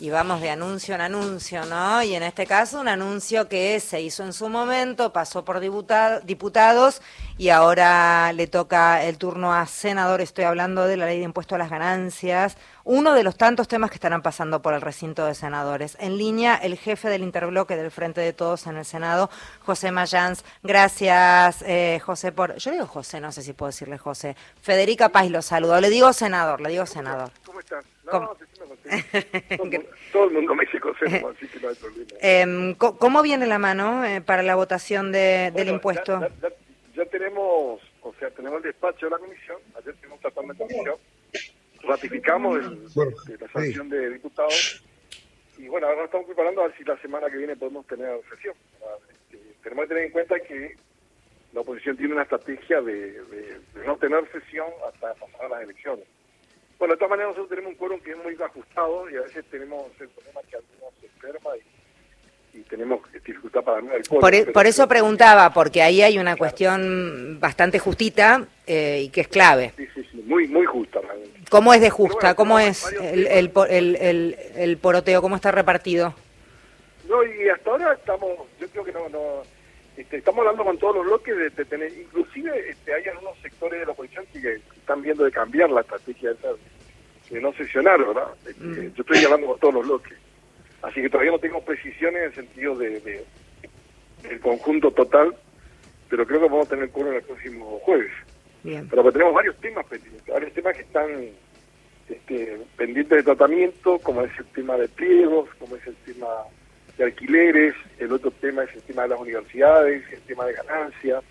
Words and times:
y 0.00 0.10
vamos 0.10 0.40
de 0.40 0.50
anuncio 0.50 0.94
en 0.94 1.00
anuncio, 1.00 1.64
¿no? 1.64 2.02
Y 2.02 2.14
en 2.14 2.22
este 2.22 2.46
caso 2.46 2.80
un 2.80 2.88
anuncio 2.88 3.48
que 3.48 3.80
se 3.80 4.00
hizo 4.00 4.24
en 4.24 4.32
su 4.32 4.48
momento, 4.48 5.12
pasó 5.12 5.44
por 5.44 5.58
diputados 5.60 7.02
y 7.38 7.50
ahora 7.50 8.32
le 8.32 8.48
toca 8.48 9.04
el 9.04 9.16
turno 9.16 9.54
a 9.54 9.64
senador. 9.66 10.20
Estoy 10.20 10.44
hablando 10.44 10.86
de 10.86 10.96
la 10.96 11.06
ley 11.06 11.18
de 11.18 11.24
impuesto 11.24 11.54
a 11.54 11.58
las 11.58 11.70
ganancias, 11.70 12.58
uno 12.82 13.14
de 13.14 13.22
los 13.22 13.36
tantos 13.36 13.68
temas 13.68 13.90
que 13.90 13.94
estarán 13.94 14.22
pasando 14.22 14.60
por 14.60 14.74
el 14.74 14.80
recinto 14.80 15.24
de 15.24 15.34
senadores. 15.34 15.96
En 16.00 16.18
línea, 16.18 16.56
el 16.56 16.76
jefe 16.76 17.08
del 17.08 17.22
interbloque 17.22 17.76
del 17.76 17.92
Frente 17.92 18.20
de 18.20 18.32
Todos 18.32 18.66
en 18.66 18.76
el 18.76 18.84
Senado, 18.84 19.30
José 19.60 19.92
Mayans. 19.92 20.44
Gracias, 20.64 21.62
eh, 21.62 22.00
José, 22.04 22.32
por... 22.32 22.56
Yo 22.56 22.72
digo 22.72 22.86
José, 22.86 23.20
no 23.20 23.30
sé 23.30 23.42
si 23.42 23.52
puedo 23.52 23.68
decirle 23.68 23.98
José. 23.98 24.34
Federica 24.60 25.10
Paz 25.10 25.30
lo 25.30 25.40
saludo. 25.40 25.80
Le 25.80 25.90
digo 25.90 26.12
senador, 26.12 26.60
le 26.60 26.70
digo 26.70 26.86
senador. 26.86 27.30
¿Cómo 27.46 27.60
estás? 27.60 27.84
No, 28.12 28.34
todo, 30.12 30.24
el 30.24 30.30
mundo 30.32 30.54
me 30.54 30.64
dice 30.64 30.80
consejo, 30.80 31.28
así 31.28 31.46
que 31.46 31.60
no 31.60 31.68
hay 31.68 31.74
problema. 31.74 32.08
Eh, 32.20 32.74
¿Cómo 32.78 33.22
viene 33.22 33.46
la 33.46 33.58
mano 33.58 34.04
eh, 34.04 34.20
para 34.22 34.42
la 34.42 34.56
votación 34.56 35.12
de, 35.12 35.52
del 35.54 35.68
impuesto? 35.68 36.20
Tenemos, 37.38 37.80
o 38.02 38.14
sea, 38.18 38.30
tenemos 38.30 38.58
el 38.58 38.62
despacho 38.64 39.06
de 39.06 39.10
la 39.10 39.18
comisión, 39.18 39.58
ayer 39.76 39.94
tuvimos 39.96 40.20
tratando 40.20 40.52
de 40.52 40.58
comisión, 40.58 40.96
ratificamos 41.82 42.58
el, 42.58 43.40
la 43.40 43.48
sanción 43.52 43.88
de 43.88 44.10
diputados 44.10 44.84
y 45.56 45.68
bueno, 45.68 45.86
ahora 45.86 45.98
nos 45.98 46.06
estamos 46.06 46.26
preparando 46.26 46.62
a 46.62 46.68
ver 46.68 46.76
si 46.76 46.84
la 46.84 46.96
semana 46.98 47.28
que 47.28 47.36
viene 47.36 47.56
podemos 47.56 47.86
tener 47.86 48.20
sesión. 48.30 48.54
Este, 49.10 49.38
tenemos 49.62 49.84
que 49.84 49.88
tener 49.88 50.04
en 50.04 50.12
cuenta 50.12 50.40
que 50.40 50.76
la 51.52 51.60
oposición 51.60 51.96
tiene 51.96 52.14
una 52.14 52.22
estrategia 52.22 52.80
de, 52.80 53.12
de 53.24 53.86
no 53.86 53.96
tener 53.96 54.30
sesión 54.30 54.68
hasta 54.86 55.14
pasar 55.14 55.50
las 55.50 55.62
elecciones. 55.62 56.04
Bueno, 56.78 56.94
de 56.94 56.98
todas 56.98 57.10
maneras 57.10 57.30
nosotros 57.30 57.50
tenemos 57.50 57.72
un 57.72 57.78
quórum 57.78 58.00
que 58.00 58.12
es 58.12 58.16
muy 58.18 58.36
ajustado 58.40 59.10
y 59.10 59.16
a 59.16 59.22
veces 59.22 59.44
tenemos 59.50 59.86
el 60.00 60.08
problema 60.08 60.40
que 60.48 60.56
algunos 60.56 60.94
se 61.00 61.06
enferma 61.06 61.56
y, 61.56 61.77
y 62.58 62.62
tenemos 62.62 63.00
dificultad 63.12 63.62
para 63.62 63.80
ganar 63.80 63.96
el 63.96 64.08
quórum. 64.08 64.20
Por, 64.20 64.34
e, 64.34 64.46
por 64.46 64.66
eso 64.66 64.88
preguntaba, 64.88 65.52
porque 65.52 65.82
ahí 65.82 66.02
hay 66.02 66.18
una 66.18 66.36
cuestión 66.36 67.38
bastante 67.40 67.78
justita 67.78 68.46
eh, 68.66 69.02
y 69.04 69.08
que 69.10 69.22
es 69.22 69.28
clave. 69.28 69.72
Sí, 69.76 69.86
sí, 69.94 70.06
sí, 70.10 70.22
muy, 70.26 70.48
muy 70.48 70.66
justa 70.66 71.00
realmente. 71.00 71.38
¿Cómo 71.50 71.72
es 71.72 71.80
de 71.80 71.90
justa? 71.90 72.34
¿Cómo 72.34 72.58
es 72.58 72.92
el, 72.92 73.26
el, 73.26 73.50
el, 73.70 74.36
el, 74.56 74.76
poroteo? 74.78 75.22
¿Cómo 75.22 75.36
está 75.36 75.50
repartido? 75.50 76.14
No, 77.08 77.22
y 77.24 77.48
hasta 77.48 77.70
ahora 77.70 77.94
estamos, 77.94 78.30
yo 78.60 78.68
creo 78.68 78.84
que 78.84 78.92
no... 78.92 79.08
no 79.08 79.42
este, 79.96 80.18
estamos 80.18 80.40
hablando 80.40 80.64
con 80.64 80.78
todos 80.78 80.94
los 80.96 81.06
bloques 81.06 81.56
de, 81.56 81.64
tener, 81.64 81.92
inclusive 81.92 82.70
este, 82.70 82.94
hay 82.94 83.04
algunos 83.08 83.36
sectores 83.40 83.80
de 83.80 83.86
la 83.86 83.92
oposición 83.92 84.26
que 84.32 84.60
están 84.76 85.02
viendo 85.02 85.24
de 85.24 85.32
cambiar 85.32 85.70
la 85.70 85.80
estrategia 85.80 86.30
de, 87.30 87.40
no 87.40 87.52
sesionar, 87.54 87.98
¿verdad? 87.98 88.28
Este, 88.46 88.64
mm. 88.64 88.94
Yo 88.94 89.02
estoy 89.02 89.24
hablando 89.24 89.48
con 89.48 89.58
todos 89.58 89.74
los 89.74 89.86
bloques. 89.88 90.27
Así 90.82 91.02
que 91.02 91.10
todavía 91.10 91.32
no 91.32 91.38
tengo 91.38 91.60
precisiones 91.62 92.22
en 92.22 92.28
el 92.28 92.34
sentido 92.34 92.76
de, 92.76 93.24
del 94.22 94.40
conjunto 94.40 94.90
total, 94.90 95.34
pero 96.08 96.26
creo 96.26 96.40
que 96.40 96.48
vamos 96.48 96.66
a 96.66 96.70
tener 96.70 96.90
coro 96.90 97.12
el 97.12 97.22
próximo 97.22 97.80
jueves. 97.80 98.12
Pero 98.62 99.12
tenemos 99.12 99.34
varios 99.34 99.56
temas 99.58 99.86
pendientes, 99.86 100.26
varios 100.26 100.52
temas 100.52 100.76
que 100.76 100.82
están 100.82 101.08
este, 102.08 102.58
pendientes 102.76 103.18
de 103.18 103.22
tratamiento, 103.22 103.98
como 103.98 104.22
es 104.22 104.38
el 104.38 104.46
tema 104.46 104.76
de 104.76 104.88
pliegos, 104.88 105.48
como 105.58 105.76
es 105.76 105.86
el 105.86 105.94
tema 105.96 106.28
de 106.96 107.04
alquileres, 107.04 107.74
el 107.98 108.12
otro 108.12 108.30
tema 108.30 108.64
es 108.64 108.74
el 108.74 108.82
tema 108.82 109.02
de 109.02 109.08
las 109.08 109.20
universidades, 109.20 110.04
el 110.12 110.20
tema 110.22 110.46
de 110.46 110.52
ganancias, 110.54 111.24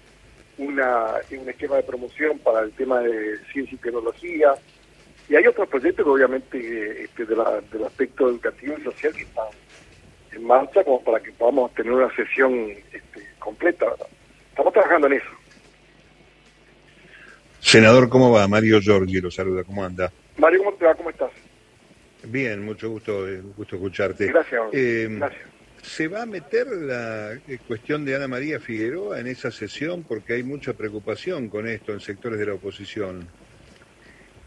una, 0.57 1.15
un 1.31 1.49
esquema 1.49 1.75
de 1.75 1.83
promoción 1.83 2.39
para 2.39 2.61
el 2.61 2.71
tema 2.71 3.01
de 3.01 3.37
ciencia 3.51 3.75
y 3.75 3.77
tecnología, 3.77 4.53
y 5.29 5.35
hay 5.35 5.45
otros 5.45 5.67
proyectos 5.67 6.05
que 6.05 6.09
obviamente 6.09 7.03
este, 7.03 7.25
de 7.25 7.35
del 7.35 7.83
aspecto 7.83 8.29
educativo 8.29 8.75
y 8.79 8.83
social 8.83 9.13
que 9.13 9.25
marcha 10.47 10.83
como 10.83 11.03
para 11.03 11.19
que 11.19 11.31
podamos 11.31 11.73
tener 11.75 11.91
una 11.91 12.13
sesión 12.15 12.71
este, 12.91 13.21
completa. 13.37 13.85
Estamos 14.49 14.73
trabajando 14.73 15.07
en 15.07 15.13
eso. 15.13 15.29
Senador, 17.59 18.09
¿cómo 18.09 18.31
va? 18.31 18.47
Mario 18.47 18.79
Giorgi 18.79 19.19
lo 19.19 19.29
saluda, 19.29 19.63
¿cómo 19.63 19.83
anda? 19.83 20.11
Mario, 20.37 20.63
¿cómo 20.63 20.77
te 20.77 20.85
va? 20.85 20.95
¿Cómo 20.95 21.09
estás? 21.09 21.31
Bien, 22.23 22.63
mucho 22.63 22.89
gusto, 22.89 23.27
eh, 23.27 23.41
gusto 23.55 23.75
escucharte. 23.75 24.27
Gracias. 24.27 24.61
Eh, 24.71 25.07
gracias. 25.11 25.41
¿Se 25.81 26.07
va 26.07 26.23
a 26.23 26.25
meter 26.25 26.67
la 26.67 27.33
eh, 27.33 27.59
cuestión 27.67 28.03
de 28.03 28.15
Ana 28.15 28.27
María 28.27 28.59
Figueroa 28.59 29.19
en 29.19 29.27
esa 29.27 29.51
sesión? 29.51 30.03
Porque 30.03 30.33
hay 30.33 30.43
mucha 30.43 30.73
preocupación 30.73 31.49
con 31.49 31.67
esto 31.67 31.93
en 31.93 31.99
sectores 31.99 32.39
de 32.39 32.45
la 32.45 32.53
oposición. 32.53 33.27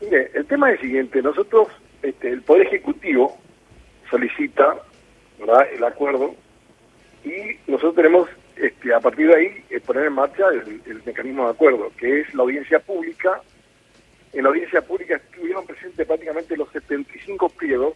Mire, 0.01 0.31
el 0.35 0.47
tema 0.47 0.71
es 0.71 0.81
el 0.81 0.87
siguiente. 0.87 1.23
Nosotros, 1.23 1.69
este, 2.03 2.29
el 2.29 2.43
Poder 2.43 2.67
Ejecutivo 2.67 3.39
solicita 4.11 4.83
el 5.73 5.85
acuerdo 5.85 6.35
y 7.25 7.57
nosotros 7.67 7.95
tenemos, 7.95 8.29
este, 8.57 8.95
a 8.95 9.01
partir 9.01 9.29
de 9.29 9.37
ahí, 9.37 9.65
eh, 9.71 9.81
poner 9.81 10.07
en 10.07 10.15
marcha 10.15 10.45
el, 10.49 11.03
mecanismo 11.05 11.45
de 11.45 11.51
acuerdo, 11.51 11.93
que 11.97 12.21
es 12.21 12.35
la 12.35 12.43
audiencia 12.43 12.79
pública. 12.79 13.41
En 14.33 14.45
la 14.45 14.51
audiencia 14.51 14.81
pública 14.81 15.17
estuvieron 15.17 15.67
presentes 15.67 16.07
prácticamente 16.07 16.57
los 16.57 16.71
75 16.71 17.49
pliegos 17.51 17.95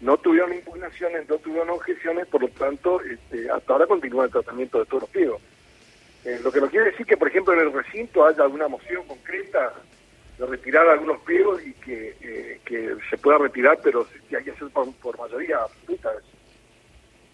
no 0.00 0.16
tuvieron 0.18 0.52
impugnaciones, 0.52 1.28
no 1.28 1.38
tuvieron 1.38 1.70
objeciones, 1.70 2.26
por 2.26 2.42
lo 2.42 2.48
tanto, 2.48 3.00
este, 3.00 3.48
hasta 3.48 3.72
ahora 3.72 3.86
continúa 3.86 4.24
el 4.24 4.30
tratamiento 4.30 4.78
de 4.80 4.86
todos 4.86 5.04
los 5.04 5.10
pliegos. 5.10 5.40
Eh, 6.24 6.40
lo 6.42 6.50
que 6.50 6.60
no 6.60 6.68
quiere 6.68 6.90
decir 6.90 7.06
que, 7.06 7.16
por 7.16 7.28
ejemplo, 7.28 7.54
en 7.54 7.60
el 7.60 7.72
recinto 7.72 8.26
haya 8.26 8.42
alguna 8.42 8.68
moción 8.68 9.06
concreta 9.06 9.72
de 10.38 10.46
retirar 10.46 10.88
algunos 10.88 11.20
pliegos 11.22 11.64
y 11.64 11.72
que, 11.74 12.16
eh, 12.20 12.60
que 12.64 12.96
se 13.08 13.16
pueda 13.18 13.38
retirar, 13.38 13.78
pero 13.82 14.06
que 14.28 14.36
hay 14.36 14.44
que 14.44 14.50
hacer 14.50 14.68
por, 14.68 15.18
mayoría 15.18 15.58
absoluta. 15.58 16.12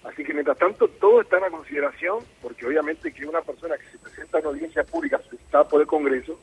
Así 0.04 0.24
que, 0.24 0.32
mientras 0.32 0.56
tanto, 0.56 0.88
todo 0.88 1.20
está 1.20 1.36
en 1.36 1.42
la 1.42 1.50
consideración, 1.50 2.24
porque 2.40 2.66
obviamente 2.66 3.12
que 3.12 3.26
una 3.26 3.42
persona 3.42 3.76
que 3.76 3.84
se 3.90 3.98
presenta 3.98 4.38
a 4.38 4.40
una 4.40 4.50
audiencia 4.50 4.82
pública 4.84 5.20
está 5.30 5.68
por 5.68 5.80
el 5.80 5.86
Congreso, 5.86 6.40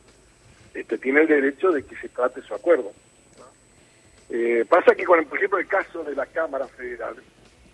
este, 0.73 0.97
tiene 0.97 1.21
el 1.21 1.27
derecho 1.27 1.71
de 1.71 1.83
que 1.83 1.95
se 1.95 2.09
trate 2.09 2.41
su 2.41 2.53
acuerdo. 2.53 2.91
Eh, 4.29 4.65
pasa 4.69 4.93
que, 4.93 5.05
con, 5.05 5.23
por 5.25 5.37
ejemplo, 5.37 5.57
el 5.57 5.67
caso 5.67 6.03
de 6.03 6.15
la 6.15 6.25
Cámara 6.27 6.67
Federal, 6.67 7.15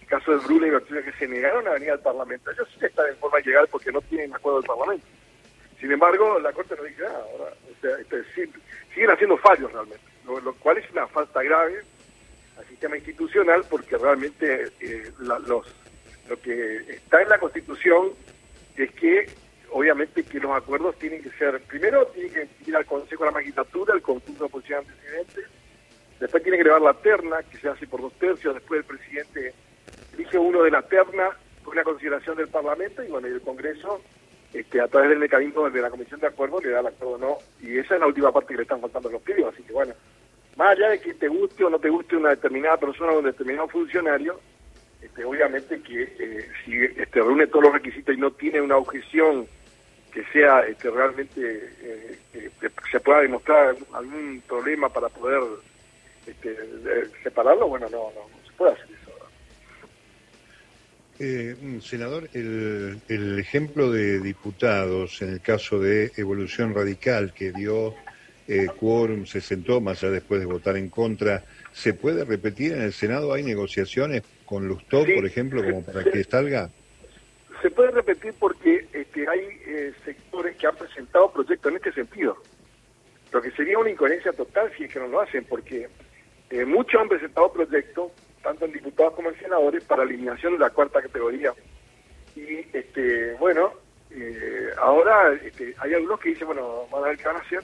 el 0.02 0.08
caso 0.08 0.32
de 0.32 0.38
Bruna 0.46 0.68
y 0.68 0.70
Bertuzzi, 0.70 1.04
que 1.04 1.12
se 1.14 1.28
negaron 1.28 1.68
a 1.68 1.72
venir 1.72 1.92
al 1.92 2.00
Parlamento, 2.00 2.52
ellos 2.52 2.68
sí 2.80 2.86
están 2.86 3.08
en 3.08 3.18
forma 3.18 3.40
de 3.40 3.44
llegar 3.44 3.68
porque 3.68 3.92
no 3.92 4.02
tienen 4.02 4.34
acuerdo 4.34 4.60
del 4.60 4.68
Parlamento. 4.68 5.06
Sin 5.82 5.92
embargo, 5.92 6.40
la 6.40 6.54
Corte 6.54 6.76
no 6.78 6.84
dice 6.84 7.02
nada. 7.02 7.26
Ahora, 7.32 7.52
o 7.52 7.82
sea, 7.82 7.98
este, 7.98 8.24
siguen 8.94 9.10
haciendo 9.10 9.36
fallos 9.38 9.70
realmente, 9.72 10.06
lo, 10.26 10.54
cual 10.56 10.78
es 10.78 10.90
una 10.92 11.08
falta 11.08 11.44
grave 11.44 11.82
al 12.58 12.68
sistema 12.68 12.98
institucional 12.98 13.64
porque 13.70 13.98
realmente 13.98 14.72
eh, 14.80 15.12
los, 15.20 15.68
lo 16.30 16.42
que 16.42 16.78
está 16.90 17.22
en 17.22 17.30
la 17.30 17.40
Constitución 17.40 18.12
es 18.76 18.92
que 18.92 19.28
obviamente 19.72 20.24
que 20.24 20.40
los 20.40 20.56
acuerdos 20.56 20.98
tienen 21.00 21.22
que 21.24 21.32
ser, 21.32 21.60
primero 21.62 22.06
tienen 22.08 22.32
que 22.32 22.50
ir 22.68 22.76
al 22.76 22.86
Consejo 22.86 23.24
de 23.24 23.32
la 23.32 23.36
Magistratura, 23.36 23.96
el 23.96 24.02
conjunto 24.02 24.44
de 24.44 24.46
oposición 24.46 24.86
presidente, 24.86 25.42
Después 26.24 26.42
tiene 26.42 26.58
que 26.58 26.64
llevar 26.64 26.82
la 26.82 26.94
terna, 26.94 27.44
que 27.44 27.58
se 27.58 27.68
hace 27.68 27.86
por 27.86 28.00
dos 28.00 28.14
tercios. 28.14 28.54
Después 28.54 28.80
el 28.80 28.86
presidente 28.86 29.54
elige 30.14 30.38
uno 30.38 30.64
de 30.64 30.72
la 30.72 30.82
terna 30.82 31.32
con 31.66 31.76
la 31.76 31.84
consideración 31.84 32.38
del 32.38 32.48
Parlamento 32.48 33.04
y 33.04 33.08
bueno, 33.08 33.28
y 33.28 33.32
el 33.32 33.42
Congreso, 33.42 34.02
este, 34.54 34.80
a 34.80 34.88
través 34.88 35.10
del 35.10 35.20
mecanismo 35.20 35.70
de 35.70 35.82
la 35.82 35.90
Comisión 35.90 36.22
de 36.22 36.28
Acuerdo, 36.28 36.62
le 36.62 36.70
da 36.70 36.80
el 36.80 36.88
acuerdo 36.88 37.16
o 37.16 37.18
no. 37.18 37.38
Y 37.62 37.78
esa 37.78 37.96
es 37.96 38.00
la 38.00 38.08
última 38.08 38.32
parte 38.32 38.54
que 38.54 38.56
le 38.56 38.62
están 38.64 38.80
faltando 38.80 39.10
los 39.10 39.22
pliegos. 39.22 39.54
Así 39.54 39.64
que 39.64 39.74
bueno, 39.74 39.94
más 40.56 40.72
allá 40.78 40.90
de 40.90 41.00
que 41.00 41.14
te 41.14 41.28
guste 41.28 41.64
o 41.64 41.70
no 41.70 41.80
te 41.80 41.90
guste 41.90 42.16
una 42.16 42.30
determinada 42.30 42.78
persona 42.78 43.14
o 43.14 43.20
un 43.20 43.26
determinado 43.26 43.68
funcionario, 43.68 44.40
este, 45.02 45.26
obviamente 45.26 45.82
que 45.82 46.04
eh, 46.04 46.50
si 46.64 46.78
este, 46.78 47.22
reúne 47.22 47.48
todos 47.48 47.66
los 47.66 47.74
requisitos 47.74 48.16
y 48.16 48.20
no 48.20 48.32
tiene 48.32 48.62
una 48.62 48.78
objeción 48.78 49.48
que 50.14 50.24
sea 50.32 50.62
este, 50.62 50.92
realmente 50.92 51.42
eh, 51.82 52.20
que 52.32 52.72
se 52.92 53.00
pueda 53.00 53.22
demostrar 53.22 53.76
algún 53.94 54.44
problema 54.48 54.90
para 54.90 55.10
poder 55.10 55.42
este, 56.28 56.56
separarlo, 57.24 57.68
bueno, 57.68 57.88
no, 57.90 58.12
no, 58.12 58.48
se 58.48 58.54
puede 58.54 58.74
hacer 58.74 58.86
eso. 58.86 59.12
Eh, 61.20 61.56
mm, 61.60 61.80
senador, 61.80 62.30
el, 62.34 63.02
el, 63.08 63.40
ejemplo 63.40 63.92
de 63.92 64.20
diputados 64.20 65.22
en 65.22 65.30
el 65.30 65.42
caso 65.42 65.80
de 65.80 66.12
Evolución 66.16 66.74
Radical 66.74 67.34
que 67.34 67.52
dio 67.52 67.96
eh, 68.54 68.68
quórum, 68.80 69.26
se 69.26 69.42
sentó 69.42 69.82
más 69.82 70.04
allá 70.04 70.14
después 70.14 70.40
de 70.40 70.46
votar 70.46 70.78
en 70.78 70.90
contra, 70.90 71.44
¿se 71.72 71.94
puede 71.94 72.24
repetir 72.24 72.74
en 72.74 72.82
el 72.82 72.94
Senado? 72.94 73.34
¿Hay 73.34 73.42
negociaciones 73.42 74.22
con 74.46 74.68
Lustó, 74.68 75.04
por 75.16 75.26
ejemplo, 75.26 75.64
como 75.64 75.84
para 75.84 76.04
que 76.04 76.24
salga? 76.24 76.70
Se 77.64 77.72
puede 77.72 77.92
repetir 77.92 78.34
porque 78.38 78.88
este, 78.94 79.28
hay 79.28 79.40
eh, 79.66 79.94
sectores 80.06 80.56
que 80.58 80.68
han 80.68 80.76
presentado 80.76 81.32
proyectos 81.32 81.72
en 81.72 81.78
este 81.78 81.94
sentido. 81.94 82.38
Lo 83.32 83.42
que 83.42 83.50
sería 83.52 83.80
una 83.80 83.90
incoherencia 83.90 84.32
total 84.34 84.72
si 84.78 84.84
es 84.84 84.94
que 84.94 85.00
no 85.00 85.08
lo 85.08 85.22
hacen, 85.22 85.46
porque 85.46 85.90
eh, 86.52 86.66
muchos 86.66 87.02
han 87.02 87.10
presentado 87.10 87.52
proyectos, 87.52 88.12
tanto 88.44 88.66
en 88.66 88.74
diputados 88.74 89.14
como 89.14 89.30
en 89.30 89.40
senadores, 89.40 89.84
para 89.86 90.04
eliminación 90.04 90.54
de 90.54 90.60
la 90.60 90.70
cuarta 90.70 91.02
categoría. 91.02 91.54
Y 92.36 92.66
este 92.72 93.34
bueno, 93.40 93.74
eh, 94.12 94.70
ahora 94.78 95.34
este, 95.44 95.74
hay 95.80 95.96
algunos 95.96 96.20
que 96.20 96.30
dicen, 96.30 96.46
bueno, 96.46 96.86
van 96.92 97.04
a 97.04 97.08
ver 97.08 97.18
qué 97.18 97.24
van 97.24 97.38
a 97.38 97.40
hacer, 97.40 97.64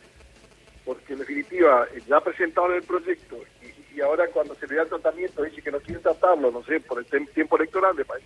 porque 0.89 1.13
en 1.13 1.19
definitiva 1.19 1.87
eh, 1.93 2.01
ya 2.07 2.19
presentaron 2.19 2.73
el 2.73 2.81
proyecto 2.81 3.37
y, 3.61 4.01
ahora 4.01 4.25
cuando 4.29 4.55
se 4.55 4.65
le 4.65 4.75
da 4.75 4.81
el 4.81 4.89
tratamiento 4.89 5.43
dice 5.43 5.61
que 5.61 5.69
no 5.69 5.79
quiere 5.81 5.99
tratarlo, 5.99 6.49
no 6.49 6.63
sé, 6.63 6.79
por 6.79 6.97
el 6.97 7.29
tiempo 7.29 7.57
electoral, 7.57 7.93
me 7.93 8.05
parece 8.05 8.25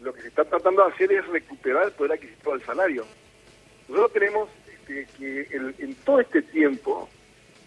lo 0.00 0.12
que 0.12 0.22
se 0.22 0.28
está 0.28 0.44
tratando 0.44 0.84
de 0.84 0.92
hacer 0.92 1.12
es 1.12 1.24
recuperar 1.28 1.84
el 1.84 1.92
poder 1.92 2.12
adquisitivo 2.12 2.52
del 2.54 2.64
salario. 2.66 3.06
Nosotros 3.88 4.12
tenemos 4.14 4.48
este, 4.66 5.06
que 5.16 5.46
en 5.52 5.94
todo 5.96 6.18
este 6.18 6.42
tiempo 6.42 7.08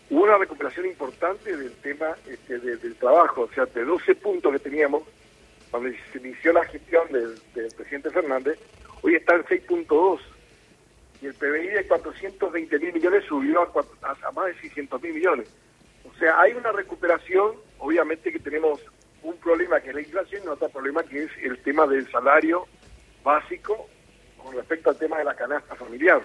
hubo 0.10 0.24
una 0.24 0.38
recuperación 0.38 0.86
importante 0.88 1.56
del 1.56 1.72
tema 1.76 2.18
este, 2.28 2.60
del 2.60 2.96
trabajo, 2.96 3.44
o 3.44 3.54
sea, 3.54 3.68
de 3.68 3.86
12 3.86 4.16
puntos 4.16 4.52
que 4.52 4.60
teníamos 4.60 5.04
cuando 5.72 5.90
se 6.12 6.18
inició 6.18 6.52
la 6.52 6.66
gestión 6.66 7.08
del, 7.10 7.40
presidente 7.78 8.10
Fernández, 8.10 8.60
hoy 9.02 9.16
está 9.16 9.36
en 9.36 9.44
6.2 9.44 10.20
y 11.24 11.28
el 11.28 11.34
PBI 11.36 11.68
de 11.68 11.88
420 11.88 12.80
mil 12.80 12.94
millones 12.94 13.24
subió 13.26 13.62
a, 13.62 14.28
a 14.28 14.32
más 14.32 14.46
de 14.48 14.60
600 14.60 15.02
mil 15.02 15.14
millones. 15.14 15.50
O 16.04 16.14
sea, 16.20 16.40
hay 16.42 16.52
una 16.52 16.74
recuperación, 16.74 17.54
obviamente 17.80 18.32
que 18.32 18.40
tenemos 18.40 18.82
un 19.22 19.38
problema 19.38 19.80
que 19.80 19.90
es 19.90 19.96
la 19.96 20.02
inflación 20.02 20.44
y 20.44 20.48
otro 20.48 20.68
problema 20.68 21.02
que 21.04 21.24
es 21.24 21.32
el 21.42 21.58
tema 21.60 21.88
del 21.88 22.10
salario 22.12 22.68
básico 23.24 23.88
con 24.38 24.54
respecto 24.54 24.90
al 24.90 24.98
tema 24.98 25.18
de 25.18 25.24
la 25.24 25.34
canasta 25.34 25.76
familiar. 25.76 26.22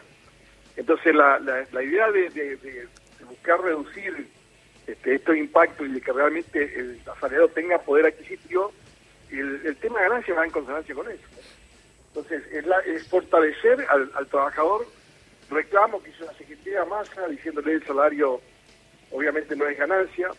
Entonces 0.76 1.14
la, 1.14 1.38
idea 1.82 2.10
de, 2.10 2.88
buscar 3.28 3.60
reducir 3.60 4.28
este, 4.86 5.14
estos 5.14 5.36
impactos 5.36 5.86
y 5.86 5.92
de 5.92 6.00
que 6.00 6.12
realmente 6.12 6.78
el 6.78 7.00
asalariado 7.06 7.48
tenga 7.48 7.78
poder 7.78 8.06
adquisitivo, 8.06 8.72
el, 9.30 9.76
tema 9.76 10.00
de 10.00 10.08
ganancia 10.08 10.34
va 10.34 10.44
en 10.44 10.50
consonancia 10.50 10.94
con 10.94 11.08
eso. 11.08 11.22
Entonces 12.08 12.42
es, 12.52 12.64
es 12.86 13.08
fortalecer 13.08 13.86
al, 13.88 14.26
trabajador, 14.28 14.86
reclamo 15.50 16.02
que 16.02 16.10
hizo 16.10 16.24
la 16.24 16.34
Secretaría 16.34 16.84
Massa 16.84 17.26
diciéndole 17.28 17.74
el 17.74 17.86
salario 17.86 18.40
obviamente 19.10 19.56
no 19.56 19.66
es 19.66 19.78
ganancia, 19.78 20.30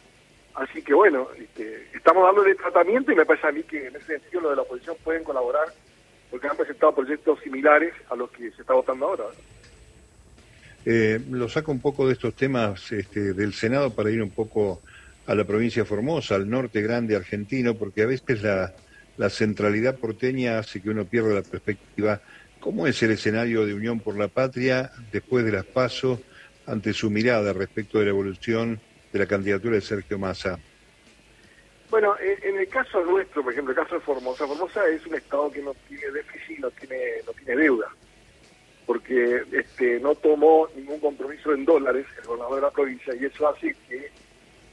Así 0.56 0.82
que 0.82 0.94
bueno, 0.94 1.28
este, 1.38 1.88
estamos 1.94 2.24
dándole 2.24 2.56
tratamiento 2.56 3.12
y 3.12 3.16
me 3.16 3.26
parece 3.26 3.48
a 3.48 3.52
mí 3.52 3.64
que 3.64 3.88
en 3.88 3.96
ese 3.96 4.20
sentido 4.20 4.42
los 4.42 4.52
de 4.52 4.56
la 4.58 4.62
oposición 4.64 4.98
pueden 5.04 5.24
colaborar 5.24 5.68
porque 6.30 6.48
han 6.48 6.58
presentado 6.58 6.94
proyectos 6.96 7.40
similares 7.42 7.94
a 8.10 8.16
los 8.16 8.30
que 8.32 8.52
se 8.52 8.62
está 8.62 8.74
votando 8.74 9.06
ahora. 9.06 9.26
Eh, 10.86 11.20
lo 11.30 11.50
saco 11.50 11.72
un 11.72 11.82
poco 11.82 12.08
de 12.08 12.14
estos 12.14 12.36
temas 12.36 12.92
este, 12.92 13.34
del 13.34 13.54
Senado 13.54 13.94
para 13.94 14.12
ir 14.12 14.22
un 14.22 14.32
poco 14.32 14.82
a 15.28 15.36
la 15.36 15.44
provincia 15.44 15.84
de 15.84 15.88
Formosa, 15.88 16.36
al 16.36 16.50
norte 16.50 16.82
grande 16.82 17.16
argentino, 17.16 17.76
porque 17.76 18.04
a 18.04 18.08
veces 18.08 18.42
la, 18.42 18.74
la 19.20 19.30
centralidad 19.30 19.98
porteña 19.98 20.60
hace 20.60 20.82
que 20.82 20.90
uno 20.90 21.04
pierda 21.04 21.34
la 21.34 21.42
perspectiva. 21.42 22.22
¿Cómo 22.62 22.88
es 22.88 23.04
el 23.04 23.12
escenario 23.12 23.66
de 23.66 23.74
Unión 23.74 24.00
por 24.00 24.18
la 24.18 24.30
Patria 24.30 24.92
después 25.12 25.44
de 25.44 25.52
las 25.52 25.66
pasos 25.66 26.20
ante 26.66 26.94
su 26.94 27.10
mirada 27.10 27.52
respecto 27.52 28.00
de 28.00 28.06
la 28.06 28.12
evolución 28.12 28.80
de 29.12 29.20
la 29.20 29.26
candidatura 29.26 29.76
de 29.76 29.82
Sergio 29.82 30.18
Massa? 30.18 30.58
Bueno, 31.90 32.16
en 32.22 32.60
el 32.60 32.70
caso 32.70 33.04
nuestro, 33.04 33.44
por 33.44 33.52
ejemplo, 33.52 33.74
el 33.74 33.80
caso 33.80 33.96
de 33.96 34.02
Formosa, 34.02 34.48
Formosa 34.48 34.88
es 34.88 35.06
un 35.06 35.16
estado 35.16 35.52
que 35.52 35.64
no 35.64 35.74
tiene 35.90 36.12
déficit, 36.12 36.60
no 36.60 36.72
tiene, 36.72 36.98
no 37.26 37.34
tiene 37.34 37.62
deuda, 37.62 37.88
porque 38.86 39.44
este, 39.52 40.00
no 40.00 40.16
tomó 40.16 40.70
ningún 40.78 41.00
compromiso 41.02 41.52
en 41.54 41.66
dólares 41.66 42.06
el 42.20 42.26
gobernador 42.26 42.56
de 42.56 42.62
la 42.62 42.72
provincia 42.72 43.14
y 43.16 43.26
eso 43.26 43.50
hace 43.50 43.76
que 43.90 44.09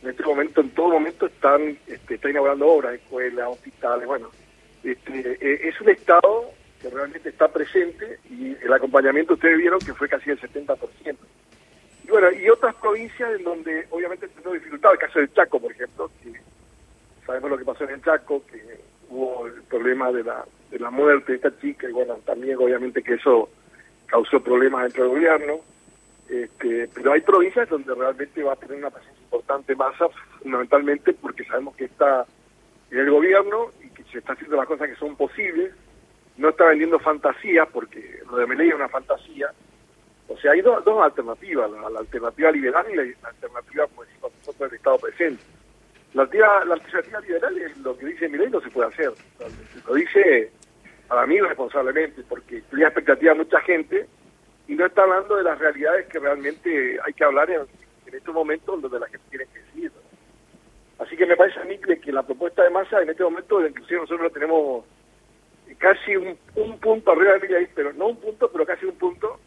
en 0.06 0.10
este 0.10 0.22
momento, 0.22 0.60
en 0.60 0.70
todo 0.70 0.90
momento, 0.90 1.26
están 1.26 1.76
este, 1.84 2.14
está 2.14 2.30
inaugurando 2.30 2.68
obras, 2.68 2.94
escuelas, 2.94 3.48
hospitales, 3.48 4.06
bueno, 4.06 4.30
este, 4.84 5.36
e, 5.40 5.68
es 5.68 5.80
un 5.80 5.88
estado 5.88 6.52
que 6.80 6.90
realmente 6.90 7.28
está 7.28 7.48
presente 7.48 8.20
y 8.30 8.54
el 8.62 8.72
acompañamiento 8.72 9.34
ustedes 9.34 9.58
vieron 9.58 9.80
que 9.80 9.94
fue 9.94 10.08
casi 10.08 10.30
el 10.30 10.40
70%. 10.40 11.16
Y 12.04 12.08
bueno, 12.08 12.30
y 12.30 12.48
otras 12.48 12.76
provincias 12.76 13.32
en 13.36 13.42
donde 13.42 13.88
obviamente 13.90 14.28
tenemos 14.28 14.54
dificultad, 14.54 14.92
el 14.92 14.98
caso 14.98 15.18
del 15.18 15.32
Chaco, 15.32 15.58
por 15.58 15.72
ejemplo, 15.72 16.08
que 16.22 16.32
sabemos 17.26 17.50
lo 17.50 17.58
que 17.58 17.64
pasó 17.64 17.82
en 17.82 17.90
el 17.90 18.02
Chaco, 18.04 18.44
que 18.46 18.62
hubo 19.08 19.48
el 19.48 19.60
problema 19.64 20.12
de 20.12 20.22
la, 20.22 20.44
de 20.70 20.78
la 20.78 20.90
muerte 20.90 21.32
de 21.32 21.36
esta 21.36 21.60
chica, 21.60 21.88
y 21.88 21.92
bueno, 21.92 22.14
también 22.24 22.56
obviamente 22.58 23.02
que 23.02 23.14
eso 23.14 23.48
causó 24.06 24.38
problemas 24.38 24.84
dentro 24.84 25.02
del 25.02 25.14
gobierno, 25.14 25.60
este, 26.28 26.88
pero 26.94 27.12
hay 27.12 27.22
provincias 27.22 27.68
donde 27.68 27.92
realmente 27.92 28.40
va 28.44 28.52
a 28.52 28.56
tener 28.56 28.78
una 28.78 28.90
presencia 28.90 29.15
importante 29.26 29.74
masa, 29.74 30.06
fundamentalmente 30.40 31.12
porque 31.12 31.44
sabemos 31.44 31.76
que 31.76 31.84
está 31.84 32.24
en 32.90 32.98
el 32.98 33.10
gobierno 33.10 33.70
y 33.82 33.90
que 33.90 34.04
se 34.04 34.18
está 34.18 34.32
haciendo 34.32 34.56
las 34.56 34.66
cosas 34.66 34.88
que 34.88 34.96
son 34.96 35.16
posibles, 35.16 35.74
no 36.36 36.50
está 36.50 36.66
vendiendo 36.66 36.98
fantasías, 36.98 37.68
porque 37.72 38.20
lo 38.30 38.36
de 38.36 38.46
Meley 38.46 38.68
es 38.68 38.74
una 38.74 38.88
fantasía, 38.88 39.50
o 40.28 40.36
sea, 40.38 40.52
hay 40.52 40.60
dos 40.60 40.82
alternativas, 41.02 41.70
la, 41.70 41.98
alternativa 41.98 42.50
liberal 42.50 42.86
y 42.90 42.96
la, 42.96 43.28
alternativa, 43.28 43.86
como 43.86 44.04
decimos 44.04 44.32
nosotros, 44.38 44.70
del 44.70 44.78
Estado 44.78 44.98
presente. 44.98 45.42
La 46.14 46.22
alternativa, 46.22 46.64
la 46.64 46.74
alternativa 46.74 47.20
liberal 47.20 47.58
es 47.58 47.76
lo 47.78 47.96
que 47.96 48.06
dice 48.06 48.28
Milei 48.28 48.50
no 48.50 48.60
se 48.60 48.70
puede 48.70 48.88
hacer. 48.88 49.12
Lo 49.86 49.94
dice 49.94 50.50
para 51.06 51.26
mí 51.26 51.38
responsablemente, 51.40 52.22
porque 52.28 52.62
crea 52.62 52.88
expectativa 52.88 53.32
a 53.32 53.36
mucha 53.36 53.60
gente 53.60 54.08
y 54.66 54.74
no 54.74 54.86
está 54.86 55.02
hablando 55.02 55.36
de 55.36 55.44
las 55.44 55.58
realidades 55.58 56.06
que 56.08 56.18
realmente 56.18 56.98
hay 57.04 57.12
que 57.12 57.24
hablar 57.24 57.48
en, 57.50 57.60
estos 58.14 58.34
momentos 58.34 58.80
donde 58.80 59.00
la 59.00 59.08
gente 59.08 59.26
tiene 59.30 59.46
que 59.46 59.58
decidir. 59.60 59.92
Así 60.98 61.16
que 61.16 61.26
me 61.26 61.36
parece 61.36 61.60
a 61.60 61.64
mí 61.64 61.78
que, 61.78 62.12
la 62.12 62.22
propuesta 62.22 62.62
de 62.62 62.70
masa 62.70 63.02
en 63.02 63.10
este 63.10 63.22
momento, 63.22 63.66
inclusive 63.66 64.00
nosotros 64.00 64.32
tenemos 64.32 64.84
casi 65.78 66.16
un, 66.16 66.36
punto 66.80 67.12
arriba 67.12 67.34
de 67.34 67.40
Milei, 67.40 67.68
pero 67.74 67.92
no 67.92 68.08
un 68.08 68.16
punto, 68.16 68.50
pero 68.50 68.64
casi 68.64 68.86
un 68.86 68.96
punto 68.96 69.38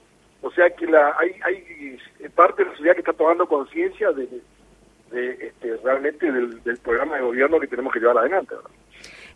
o 0.41 0.51
sea 0.51 0.69
que 0.69 0.85
la, 0.85 1.15
hay, 1.19 1.35
hay 1.43 2.29
parte 2.29 2.63
de 2.63 2.69
la 2.69 2.75
sociedad 2.75 2.93
que 2.93 3.01
está 3.01 3.13
tomando 3.13 3.45
conciencia 3.45 4.11
de, 4.11 4.27
este, 5.11 5.77
realmente 5.83 6.31
del, 6.31 6.77
programa 6.81 7.17
de 7.17 7.23
gobierno 7.23 7.59
que 7.59 7.67
tenemos 7.67 7.91
que 7.91 7.99
llevar 7.99 8.19
adelante. 8.19 8.55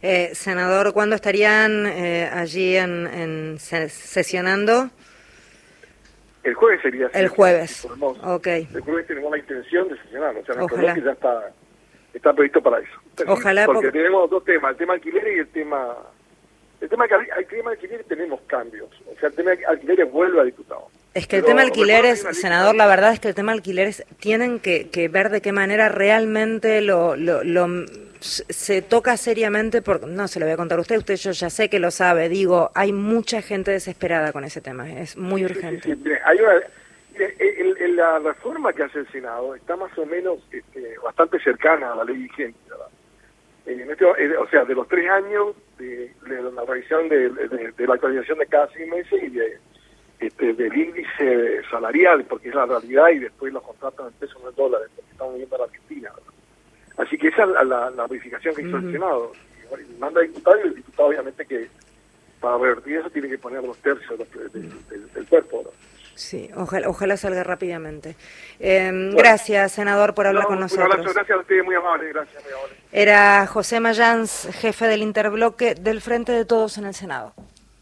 Eh, 0.02 0.32
senador, 0.34 0.94
¿cuándo 0.94 1.16
estarían 1.16 1.86
eh, 1.88 2.30
allí 2.32 2.78
en, 2.78 3.58
sesionando? 3.60 4.90
El 6.44 6.54
jueves 6.56 6.82
sería. 6.82 7.08
El 7.14 7.30
jueves. 7.30 7.88
Okay. 8.24 8.68
El 8.74 8.82
jueves 8.82 9.08
tenemos 9.08 9.32
la 9.32 9.38
intención 9.38 9.88
de 9.88 9.98
sesionar, 10.02 10.36
o 10.36 10.46
sea, 10.46 10.56
nuestro 10.56 10.78
bloque 10.78 11.02
ya 11.02 11.12
está, 11.12 11.52
está 12.14 12.34
previsto 12.34 12.62
para 12.62 12.80
eso. 12.80 13.00
Ojalá. 13.28 13.66
Porque, 13.66 13.92
tenemos 13.92 14.30
dos 14.30 14.44
temas, 14.44 14.72
el 14.72 14.78
tema 14.78 14.94
alquiler 14.94 15.28
y 15.36 15.40
el 15.40 15.48
tema 15.48 15.98
el 16.82 16.90
tema 16.90 17.08
que 17.08 17.14
al 17.14 17.46
tema 17.48 17.72
alquiler 17.72 18.04
tenemos 18.04 18.42
cambios. 18.42 18.90
O 19.10 19.18
sea, 19.18 19.30
el 19.30 19.36
tema 19.36 19.52
alquileres 19.68 20.12
vuelve 20.12 20.42
a 20.42 20.44
diputado. 20.44 20.90
Es 21.14 21.28
que 21.28 21.38
el 21.38 21.46
tema 21.46 21.62
alquileres, 21.62 22.26
senador, 22.32 22.76
la 22.76 22.88
verdad 22.88 23.14
es 23.14 23.20
que 23.20 23.28
el 23.28 23.36
tema 23.36 23.52
alquileres 23.52 24.04
tienen 24.20 24.60
que, 24.60 25.10
ver 25.12 25.30
de 25.30 25.42
qué 25.42 25.52
manera 25.52 25.88
realmente 25.90 26.82
lo, 26.82 27.16
se 28.20 28.82
toca 28.82 29.16
seriamente, 29.18 29.82
porque 29.84 30.08
no 30.08 30.28
se 30.28 30.40
lo 30.40 30.48
voy 30.48 30.54
a 30.54 30.58
contar 30.58 30.80
a 30.80 30.82
usted, 30.82 30.98
usted 30.98 31.16
yo 31.18 31.32
ya 31.32 31.50
sé 31.52 31.70
que 31.70 31.80
lo 31.80 31.92
sabe, 31.92 32.30
digo, 32.30 32.72
hay 32.74 32.94
mucha 32.94 33.44
gente 33.44 33.70
desesperada 33.70 34.32
con 34.32 34.44
ese 34.44 34.60
tema, 34.62 34.90
es 34.90 35.16
muy 35.16 35.46
urgente. 35.46 35.96
hay 36.26 36.40
la 37.96 38.18
reforma 38.18 38.74
que 38.74 38.84
hace 38.84 39.00
el 39.00 39.08
Senado 39.12 39.54
está 39.54 39.76
más 39.76 39.96
o 40.00 40.06
menos 40.08 40.40
este, 40.52 40.96
bastante 41.04 41.40
cercana 41.40 41.94
a 41.94 41.98
la 41.98 42.06
ley 42.06 42.18
vigente, 42.18 42.58
¿verdad? 42.68 42.88
Este, 43.66 44.04
eh, 44.24 44.38
o 44.38 44.48
sea, 44.50 44.66
de 44.66 44.76
los 44.76 44.88
tres 44.88 45.10
años 45.10 45.56
de, 45.78 46.12
la 46.26 46.66
revisión 46.66 47.08
de, 47.08 47.30
la 47.78 47.94
actualización 47.94 48.40
de 48.40 48.46
cada 48.48 48.68
seis 48.74 48.88
meses 48.90 49.24
y 49.24 49.30
de, 49.30 49.60
este, 50.28 50.54
del 50.54 50.76
índice 50.76 51.62
salarial, 51.70 52.24
porque 52.26 52.50
es 52.50 52.56
la 52.56 52.66
realidad, 52.66 53.10
y 53.10 53.20
después 53.20 53.54
los 53.54 53.64
contratos 53.64 54.12
en 54.12 54.20
pesos 54.20 54.42
no 54.42 54.50
en 54.50 54.56
dólares, 54.56 54.90
porque 54.96 55.12
estamos 55.12 55.36
viendo 55.36 55.56
a 55.56 55.60
la 55.60 55.66
Argentina. 55.66 56.12
Así 56.98 57.18
que 57.18 57.28
esa 57.30 57.44
es 57.44 57.50
la, 57.68 57.90
la, 57.90 58.08
verificación 58.08 58.56
que 58.56 58.62
hizo 58.62 58.78
el 58.78 58.92
Senado. 58.92 59.32
Y, 59.90 60.00
manda 60.00 60.22
a 60.22 60.24
diputado 60.24 60.58
y 60.60 60.68
el 60.68 60.76
diputado 60.76 61.10
obviamente 61.10 61.46
que 61.46 61.68
para 62.40 62.58
revertir 62.58 62.98
eso 62.98 63.10
tiene 63.10 63.30
que 63.30 63.38
poner 63.38 63.64
los 63.64 63.78
tercios 63.78 64.20
del, 64.20 65.28
cuerpo. 65.28 65.64
Sí, 66.14 66.50
ojalá, 66.56 66.90
ojalá 66.90 67.18
salga 67.18 67.44
rápidamente. 67.44 68.16
Em, 68.60 69.16
gracias, 69.16 69.72
senador, 69.72 70.14
por 70.14 70.28
hablar 70.28 70.46
con 70.46 70.60
nosotros. 70.60 70.86
Un 70.86 70.92
abrazo, 70.92 71.14
gracias 71.14 71.38
a 71.38 71.42
usted, 71.42 71.64
muy 71.64 71.76
amable, 71.76 72.10
gracias, 72.10 72.44
muy 72.44 72.54
amable. 72.54 72.76
Era 72.92 73.48
José 73.48 73.80
Mayans, 73.80 74.50
jefe 74.52 74.86
del 74.86 75.02
interbloque 75.02 75.74
del 75.74 76.02
Frente 76.02 76.32
de 76.34 76.46
Todos 76.46 76.78
en 76.78 76.86
el 76.86 76.94
Senado. 76.94 77.34